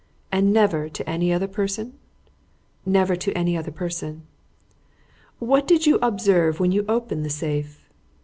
"And 0.31 0.51
never 0.51 0.89
to 0.89 1.07
any 1.07 1.31
other 1.31 1.47
person?" 1.47 1.99
"Never 2.87 3.15
to 3.17 3.31
any 3.37 3.55
other 3.55 3.69
person." 3.69 4.23
"What 5.37 5.67
did 5.67 5.85
you 5.85 5.99
observe 6.01 6.59
when 6.59 6.71
you 6.71 6.83
opened 6.89 7.23
the 7.23 7.29
safe?" 7.29 7.87